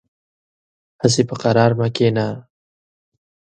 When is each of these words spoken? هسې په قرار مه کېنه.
هسې 1.01 1.21
په 1.29 1.35
قرار 1.41 1.71
مه 1.79 1.87
کېنه. 1.95 2.27